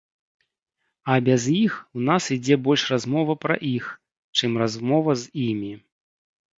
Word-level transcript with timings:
А 1.13 1.17
без 1.27 1.45
іх 1.65 1.73
у 1.99 2.07
нас 2.09 2.23
ідзе 2.37 2.59
больш 2.69 2.87
размова 2.95 3.33
пра 3.47 3.55
іх, 3.75 3.83
чым 4.37 4.51
размова 4.67 5.11
з 5.25 5.49
імі. 5.49 5.73